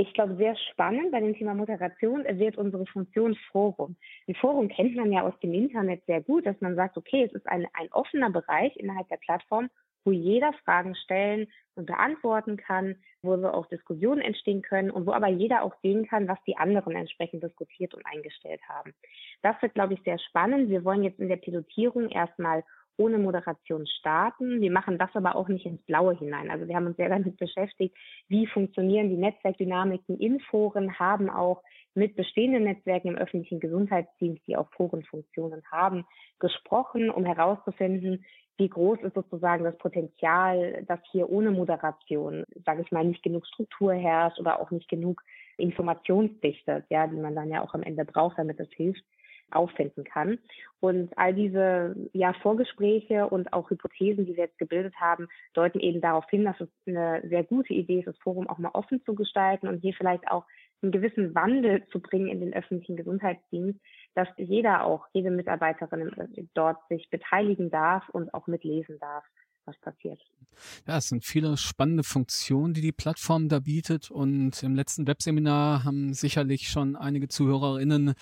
ich 0.00 0.14
glaube, 0.14 0.36
sehr 0.36 0.56
spannend 0.56 1.12
bei 1.12 1.20
dem 1.20 1.34
Thema 1.34 1.52
Moderation 1.52 2.24
wird 2.24 2.56
unsere 2.56 2.86
Funktion 2.86 3.36
Forum. 3.52 3.96
Ein 4.26 4.34
Forum 4.34 4.68
kennt 4.68 4.96
man 4.96 5.12
ja 5.12 5.22
aus 5.22 5.38
dem 5.42 5.52
Internet 5.52 6.02
sehr 6.06 6.22
gut, 6.22 6.46
dass 6.46 6.58
man 6.60 6.74
sagt, 6.74 6.96
okay, 6.96 7.24
es 7.24 7.32
ist 7.32 7.46
ein, 7.46 7.66
ein 7.74 7.92
offener 7.92 8.30
Bereich 8.30 8.74
innerhalb 8.76 9.08
der 9.08 9.18
Plattform, 9.18 9.68
wo 10.04 10.10
jeder 10.10 10.54
Fragen 10.64 10.94
stellen 10.94 11.48
und 11.74 11.84
beantworten 11.84 12.56
kann, 12.56 12.96
wo 13.20 13.36
so 13.36 13.50
auch 13.50 13.66
Diskussionen 13.66 14.22
entstehen 14.22 14.62
können 14.62 14.90
und 14.90 15.06
wo 15.06 15.12
aber 15.12 15.28
jeder 15.28 15.62
auch 15.62 15.74
sehen 15.82 16.06
kann, 16.06 16.28
was 16.28 16.38
die 16.46 16.56
anderen 16.56 16.96
entsprechend 16.96 17.42
diskutiert 17.42 17.92
und 17.92 18.06
eingestellt 18.06 18.62
haben. 18.66 18.94
Das 19.42 19.60
wird, 19.60 19.74
glaube 19.74 19.92
ich, 19.92 20.02
sehr 20.02 20.18
spannend. 20.18 20.70
Wir 20.70 20.82
wollen 20.82 21.04
jetzt 21.04 21.20
in 21.20 21.28
der 21.28 21.36
Pilotierung 21.36 22.08
erstmal 22.08 22.64
ohne 23.00 23.18
Moderation 23.18 23.86
starten. 23.86 24.60
Wir 24.60 24.70
machen 24.70 24.98
das 24.98 25.10
aber 25.14 25.34
auch 25.34 25.48
nicht 25.48 25.64
ins 25.64 25.82
Blaue 25.82 26.14
hinein. 26.16 26.50
Also 26.50 26.68
wir 26.68 26.76
haben 26.76 26.86
uns 26.86 26.98
sehr 26.98 27.08
damit 27.08 27.38
beschäftigt, 27.38 27.96
wie 28.28 28.46
funktionieren 28.46 29.08
die 29.08 29.16
Netzwerkdynamiken 29.16 30.18
in 30.20 30.38
Foren, 30.40 30.98
haben 30.98 31.30
auch 31.30 31.62
mit 31.94 32.14
bestehenden 32.14 32.64
Netzwerken 32.64 33.08
im 33.08 33.16
öffentlichen 33.16 33.58
Gesundheitsdienst, 33.58 34.46
die 34.46 34.56
auch 34.56 34.70
Forenfunktionen 34.76 35.62
haben, 35.72 36.04
gesprochen, 36.38 37.10
um 37.10 37.24
herauszufinden, 37.24 38.24
wie 38.58 38.68
groß 38.68 39.00
ist 39.00 39.14
sozusagen 39.14 39.64
das 39.64 39.76
Potenzial, 39.78 40.84
dass 40.86 41.00
hier 41.10 41.30
ohne 41.30 41.50
Moderation, 41.50 42.44
sage 42.66 42.82
ich 42.82 42.92
mal, 42.92 43.04
nicht 43.04 43.22
genug 43.22 43.46
Struktur 43.46 43.94
herrscht 43.94 44.38
oder 44.38 44.60
auch 44.60 44.70
nicht 44.70 44.88
genug 44.88 45.22
Informationsdichte, 45.56 46.84
ja, 46.90 47.06
die 47.06 47.16
man 47.16 47.34
dann 47.34 47.50
ja 47.50 47.62
auch 47.62 47.72
am 47.72 47.82
Ende 47.82 48.04
braucht, 48.04 48.38
damit 48.38 48.60
es 48.60 48.68
hilft, 48.72 49.02
auffinden 49.52 50.04
kann. 50.04 50.38
Und 50.80 51.16
all 51.18 51.34
diese 51.34 51.94
ja, 52.12 52.32
Vorgespräche 52.32 53.26
und 53.26 53.52
auch 53.52 53.70
Hypothesen, 53.70 54.26
die 54.26 54.36
wir 54.36 54.44
jetzt 54.44 54.58
gebildet 54.58 54.94
haben, 54.98 55.28
deuten 55.52 55.80
eben 55.80 56.00
darauf 56.00 56.28
hin, 56.30 56.44
dass 56.44 56.60
es 56.60 56.68
eine 56.86 57.22
sehr 57.28 57.44
gute 57.44 57.74
Idee 57.74 58.00
ist, 58.00 58.08
das 58.08 58.18
Forum 58.18 58.48
auch 58.48 58.58
mal 58.58 58.70
offen 58.72 59.02
zu 59.04 59.14
gestalten 59.14 59.68
und 59.68 59.80
hier 59.80 59.94
vielleicht 59.94 60.28
auch 60.28 60.44
einen 60.82 60.92
gewissen 60.92 61.34
Wandel 61.34 61.86
zu 61.88 62.00
bringen 62.00 62.28
in 62.28 62.40
den 62.40 62.54
öffentlichen 62.54 62.96
Gesundheitsdienst, 62.96 63.78
dass 64.14 64.28
jeder 64.38 64.84
auch, 64.84 65.06
jede 65.12 65.30
Mitarbeiterin 65.30 66.10
dort 66.54 66.78
sich 66.88 67.10
beteiligen 67.10 67.70
darf 67.70 68.08
und 68.08 68.32
auch 68.32 68.46
mitlesen 68.46 68.98
darf 68.98 69.24
was 69.64 69.78
passiert. 69.78 70.20
Ja, 70.86 70.98
es 70.98 71.08
sind 71.08 71.24
viele 71.24 71.56
spannende 71.56 72.02
Funktionen, 72.02 72.74
die 72.74 72.80
die 72.80 72.92
Plattform 72.92 73.48
da 73.48 73.60
bietet. 73.60 74.10
Und 74.10 74.62
im 74.62 74.74
letzten 74.74 75.06
Webseminar 75.06 75.84
haben 75.84 76.12
sicherlich 76.12 76.68
schon 76.68 76.96
einige 76.96 77.28
ZuhörerInnen 77.28 78.14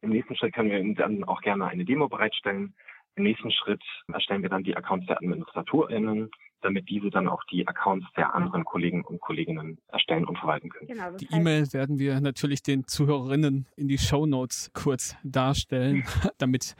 Im 0.00 0.10
nächsten 0.10 0.36
Schritt 0.36 0.54
können 0.54 0.70
wir 0.70 0.80
Ihnen 0.80 0.94
dann 0.94 1.22
auch 1.24 1.42
gerne 1.42 1.66
eine 1.66 1.84
Demo 1.84 2.08
bereitstellen. 2.08 2.74
Im 3.16 3.24
nächsten 3.24 3.50
Schritt 3.50 3.84
erstellen 4.10 4.40
wir 4.40 4.48
dann 4.48 4.64
die 4.64 4.74
Accounts 4.74 5.06
der 5.06 5.18
AdministratorInnen 5.18 6.30
damit 6.62 6.88
diese 6.88 7.10
dann 7.10 7.28
auch 7.28 7.42
die 7.50 7.66
Accounts 7.66 8.06
der 8.16 8.34
anderen 8.34 8.64
Kollegen 8.64 9.04
und 9.04 9.20
Kolleginnen 9.20 9.78
erstellen 9.88 10.24
und 10.24 10.38
verwalten 10.38 10.68
können. 10.70 10.88
Genau, 10.88 11.10
die 11.16 11.28
E-Mail 11.32 11.72
werden 11.72 11.98
wir 11.98 12.20
natürlich 12.20 12.62
den 12.62 12.86
Zuhörerinnen 12.86 13.66
in 13.76 13.88
die 13.88 13.98
Show 13.98 14.26
Notes 14.26 14.70
kurz 14.74 15.16
darstellen, 15.22 16.04
damit 16.38 16.76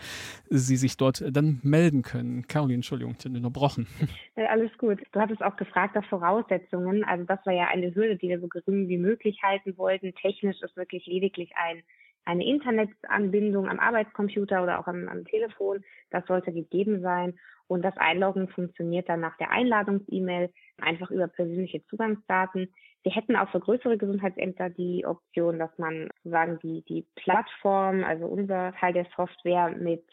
sie 0.48 0.76
sich 0.76 0.96
dort 0.96 1.24
dann 1.30 1.60
melden 1.62 2.02
können. 2.02 2.46
Caroline, 2.46 2.76
Entschuldigung, 2.76 3.16
ich 3.18 3.24
habe 3.24 3.36
unterbrochen. 3.36 3.86
Alles 4.36 4.70
gut. 4.78 5.00
Du 5.12 5.20
hattest 5.20 5.42
auch 5.42 5.56
gefragt 5.56 5.94
nach 5.94 6.04
Voraussetzungen. 6.06 7.04
Also 7.04 7.24
das 7.24 7.44
war 7.44 7.52
ja 7.52 7.68
eine 7.68 7.94
Hürde, 7.94 8.16
die 8.16 8.28
wir 8.28 8.40
so 8.40 8.48
gering 8.48 8.88
wie 8.88 8.98
möglich 8.98 9.40
halten 9.42 9.76
wollten. 9.76 10.14
Technisch 10.14 10.60
ist 10.62 10.76
wirklich 10.76 11.06
lediglich 11.06 11.52
ein 11.56 11.82
eine 12.24 12.46
Internetanbindung 12.46 13.68
am 13.68 13.78
Arbeitscomputer 13.78 14.62
oder 14.62 14.78
auch 14.78 14.86
am, 14.86 15.08
am 15.08 15.24
Telefon. 15.24 15.84
Das 16.10 16.26
sollte 16.26 16.52
gegeben 16.52 17.00
sein. 17.00 17.38
Und 17.66 17.82
das 17.82 17.96
Einloggen 17.96 18.48
funktioniert 18.48 19.08
dann 19.08 19.20
nach 19.20 19.36
der 19.38 19.50
Einladungs-E-Mail 19.50 20.52
einfach 20.80 21.10
über 21.10 21.28
persönliche 21.28 21.84
Zugangsdaten. 21.86 22.68
Wir 23.02 23.12
hätten 23.12 23.34
auch 23.34 23.48
für 23.50 23.60
größere 23.60 23.98
Gesundheitsämter 23.98 24.70
die 24.70 25.06
Option, 25.06 25.58
dass 25.58 25.76
man 25.78 26.08
sozusagen 26.18 26.58
die, 26.60 26.82
die 26.82 27.06
Plattform, 27.16 28.04
also 28.04 28.26
unser 28.26 28.72
Teil 28.74 28.92
der 28.92 29.06
Software 29.16 29.70
mit 29.70 30.04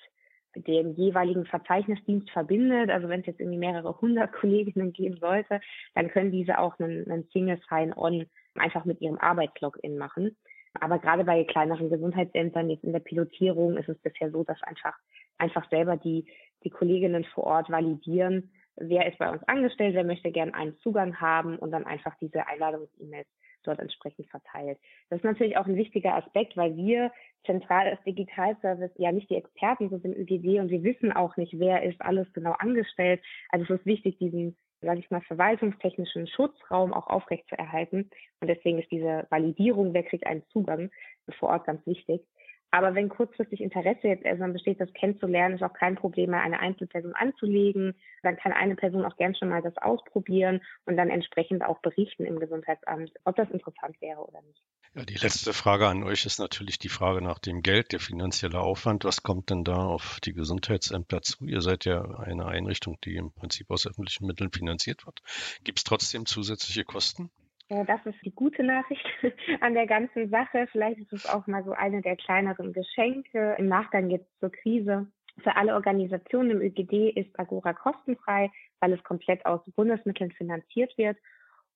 dem 0.55 0.93
jeweiligen 0.93 1.45
Verzeichnisdienst 1.45 2.29
verbindet. 2.31 2.89
Also 2.89 3.09
wenn 3.09 3.21
es 3.21 3.27
jetzt 3.27 3.39
irgendwie 3.39 3.59
mehrere 3.59 3.99
hundert 4.01 4.31
Kolleginnen 4.39 4.93
geben 4.93 5.17
sollte, 5.17 5.59
dann 5.95 6.09
können 6.09 6.31
diese 6.31 6.59
auch 6.59 6.79
einen, 6.79 7.09
einen 7.11 7.27
Single 7.31 7.59
Sign-On 7.69 8.25
einfach 8.55 8.85
mit 8.85 9.01
ihrem 9.01 9.17
Arbeitslogin 9.17 9.97
machen. 9.97 10.35
Aber 10.73 10.99
gerade 10.99 11.23
bei 11.23 11.43
kleineren 11.43 11.89
Gesundheitsämtern 11.89 12.69
jetzt 12.69 12.83
in 12.83 12.93
der 12.93 12.99
Pilotierung 12.99 13.77
ist 13.77 13.89
es 13.89 13.97
bisher 13.99 14.31
so, 14.31 14.43
dass 14.43 14.61
einfach 14.63 14.95
einfach 15.37 15.69
selber 15.69 15.97
die 15.97 16.25
die 16.63 16.69
Kolleginnen 16.69 17.23
vor 17.23 17.45
Ort 17.45 17.69
validieren, 17.69 18.51
wer 18.75 19.07
ist 19.07 19.17
bei 19.17 19.29
uns 19.29 19.43
angestellt, 19.43 19.95
wer 19.95 20.03
möchte 20.03 20.31
gern 20.31 20.53
einen 20.53 20.77
Zugang 20.79 21.19
haben 21.19 21.57
und 21.57 21.71
dann 21.71 21.85
einfach 21.85 22.15
diese 22.19 22.47
Einladungs-E-Mails 22.47 23.27
dort 23.63 23.79
entsprechend 23.79 24.27
verteilt. 24.27 24.77
Das 25.09 25.17
ist 25.17 25.25
natürlich 25.25 25.57
auch 25.57 25.65
ein 25.65 25.75
wichtiger 25.75 26.15
Aspekt, 26.15 26.55
weil 26.57 26.75
wir 26.75 27.11
zentral 27.45 27.87
als 27.87 28.03
Digitalservice 28.03 28.91
ja 28.95 29.11
nicht 29.11 29.29
die 29.29 29.35
Experten 29.35 29.89
sind 29.89 30.05
im 30.05 30.13
ÖGD 30.13 30.59
und 30.59 30.69
wir 30.69 30.83
wissen 30.83 31.11
auch 31.11 31.37
nicht, 31.37 31.57
wer 31.59 31.83
ist 31.83 32.01
alles 32.01 32.31
genau 32.33 32.53
angestellt. 32.59 33.21
Also 33.49 33.65
es 33.65 33.79
ist 33.79 33.85
wichtig, 33.85 34.17
diesen, 34.17 34.57
sage 34.81 34.99
ich 34.99 35.09
mal, 35.09 35.21
verwaltungstechnischen 35.21 36.27
Schutzraum 36.27 36.93
auch 36.93 37.07
aufrechtzuerhalten. 37.07 38.09
Und 38.41 38.47
deswegen 38.47 38.79
ist 38.79 38.91
diese 38.91 39.25
Validierung, 39.29 39.93
wer 39.93 40.03
kriegt 40.03 40.25
einen 40.25 40.45
Zugang, 40.47 40.91
vor 41.37 41.49
Ort 41.49 41.65
ganz 41.65 41.85
wichtig. 41.85 42.21
Aber 42.71 42.93
wenn 42.93 43.09
kurzfristig 43.09 43.61
Interesse 43.61 44.07
jetzt 44.07 44.23
erstmal 44.23 44.51
besteht, 44.51 44.79
das 44.79 44.93
kennenzulernen, 44.93 45.55
ist 45.55 45.63
auch 45.63 45.73
kein 45.73 45.95
Problem 45.95 46.31
mehr, 46.31 46.41
eine 46.41 46.59
Einzelperson 46.59 47.15
anzulegen. 47.15 47.95
Dann 48.21 48.37
kann 48.37 48.51
eine 48.51 48.75
Person 48.75 49.05
auch 49.05 49.17
gern 49.17 49.35
schon 49.35 49.49
mal 49.49 49.61
das 49.61 49.77
ausprobieren 49.77 50.61
und 50.85 50.95
dann 50.97 51.09
entsprechend 51.09 51.63
auch 51.63 51.79
berichten 51.79 52.25
im 52.25 52.39
Gesundheitsamt, 52.39 53.11
ob 53.23 53.35
das 53.35 53.49
interessant 53.49 53.99
wäre 54.01 54.19
oder 54.19 54.41
nicht. 54.41 54.61
Ja, 54.95 55.05
die 55.05 55.15
letzte 55.15 55.53
Frage 55.53 55.87
an 55.87 56.03
euch 56.03 56.25
ist 56.25 56.39
natürlich 56.39 56.79
die 56.79 56.89
Frage 56.89 57.21
nach 57.21 57.39
dem 57.39 57.61
Geld, 57.61 57.91
der 57.91 57.99
finanzielle 57.99 58.59
Aufwand. 58.59 59.03
Was 59.03 59.21
kommt 59.21 59.51
denn 59.51 59.63
da 59.63 59.77
auf 59.77 60.19
die 60.23 60.33
Gesundheitsämter 60.33 61.21
zu? 61.21 61.45
Ihr 61.45 61.61
seid 61.61 61.85
ja 61.85 62.03
eine 62.19 62.45
Einrichtung, 62.45 62.97
die 63.03 63.15
im 63.15 63.31
Prinzip 63.31 63.69
aus 63.69 63.85
öffentlichen 63.85 64.25
Mitteln 64.25 64.51
finanziert 64.51 65.05
wird. 65.05 65.21
Gibt 65.63 65.79
es 65.79 65.83
trotzdem 65.83 66.25
zusätzliche 66.25 66.85
Kosten? 66.85 67.29
Ja, 67.69 67.83
das 67.83 68.03
ist 68.05 68.17
die 68.25 68.33
gute 68.33 68.63
Nachricht 68.63 69.05
an 69.61 69.75
der 69.75 69.85
ganzen 69.85 70.29
Sache. 70.29 70.67
Vielleicht 70.71 70.99
ist 70.99 71.13
es 71.13 71.25
auch 71.27 71.45
mal 71.45 71.63
so 71.63 71.71
eine 71.71 72.01
der 72.01 72.15
kleineren 72.15 72.73
Geschenke. 72.73 73.55
Im 73.59 73.67
Nachgang 73.67 74.09
jetzt 74.09 74.27
zur 74.39 74.51
Krise. 74.51 75.07
Für 75.43 75.55
alle 75.55 75.75
Organisationen 75.75 76.51
im 76.51 76.61
ÖGD 76.61 77.15
ist 77.15 77.39
Agora 77.39 77.73
kostenfrei, 77.73 78.51
weil 78.79 78.93
es 78.93 79.03
komplett 79.03 79.45
aus 79.45 79.61
Bundesmitteln 79.75 80.31
finanziert 80.31 80.97
wird. 80.97 81.17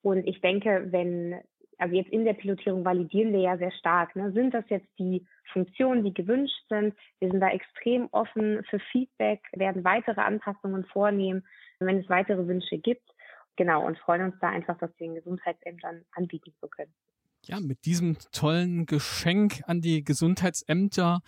Und 0.01 0.27
ich 0.27 0.41
denke, 0.41 0.87
wenn, 0.89 1.39
also 1.77 1.95
jetzt 1.95 2.11
in 2.11 2.25
der 2.25 2.33
Pilotierung 2.33 2.83
validieren 2.83 3.31
wir 3.31 3.41
ja 3.41 3.57
sehr 3.57 3.71
stark, 3.71 4.15
ne? 4.15 4.31
sind 4.31 4.53
das 4.53 4.65
jetzt 4.69 4.89
die 4.97 5.25
Funktionen, 5.53 6.03
die 6.03 6.13
gewünscht 6.13 6.59
sind? 6.69 6.95
Wir 7.19 7.29
sind 7.29 7.39
da 7.39 7.49
extrem 7.49 8.09
offen 8.11 8.63
für 8.69 8.79
Feedback, 8.91 9.41
werden 9.53 9.83
weitere 9.85 10.21
Anpassungen 10.21 10.85
vornehmen, 10.85 11.45
wenn 11.79 11.99
es 11.99 12.09
weitere 12.09 12.47
Wünsche 12.47 12.79
gibt. 12.79 13.07
Genau, 13.55 13.85
und 13.85 13.97
freuen 13.99 14.23
uns 14.23 14.35
da 14.41 14.49
einfach, 14.49 14.77
das 14.79 14.95
den 14.95 15.15
Gesundheitsämtern 15.15 16.05
anbieten 16.13 16.53
zu 16.59 16.67
können. 16.67 16.93
Ja, 17.45 17.59
mit 17.59 17.83
diesem 17.83 18.15
tollen 18.31 18.85
Geschenk 18.85 19.63
an 19.67 19.81
die 19.81 20.05
Gesundheitsämter 20.05 21.19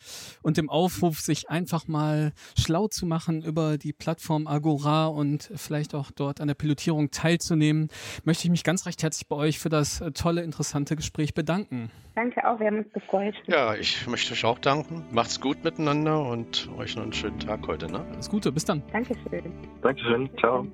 und 0.42 0.56
dem 0.56 0.70
Aufruf, 0.70 1.20
sich 1.20 1.50
einfach 1.50 1.90
mal 1.90 2.32
schlau 2.58 2.88
zu 2.88 3.06
machen 3.06 3.44
über 3.44 3.78
die 3.78 3.92
Plattform 3.92 4.48
Agora 4.48 5.08
und 5.08 5.52
vielleicht 5.58 5.94
auch 5.94 6.12
dort 6.12 6.40
an 6.40 6.48
der 6.48 6.56
Pilotierung 6.56 7.12
teilzunehmen, 7.12 7.90
möchte 8.24 8.46
ich 8.46 8.50
mich 8.50 8.64
ganz 8.64 8.86
recht 8.86 9.04
herzlich 9.04 9.28
bei 9.28 9.36
euch 9.36 9.60
für 9.60 9.68
das 9.68 10.02
tolle, 10.14 10.42
interessante 10.44 10.96
Gespräch 10.96 11.34
bedanken. 11.34 11.92
Danke 12.16 12.48
auch, 12.48 12.62
wir 12.62 12.68
haben 12.68 12.78
uns 12.78 12.94
gefreut. 12.94 13.36
Ja, 13.48 13.76
ich 13.76 14.08
möchte 14.08 14.32
euch 14.32 14.46
auch 14.46 14.60
danken. 14.60 15.04
Macht's 15.12 15.42
gut 15.42 15.66
miteinander 15.66 16.30
und 16.30 16.70
euch 16.78 16.96
noch 16.96 17.04
einen 17.04 17.12
schönen 17.12 17.40
Tag 17.40 17.68
heute. 17.68 17.92
Ne? 17.92 18.00
Alles 18.14 18.30
Gute, 18.30 18.54
bis 18.54 18.64
dann. 18.64 18.82
Dankeschön. 18.94 19.52
Dankeschön, 19.82 20.30
ciao. 20.38 20.66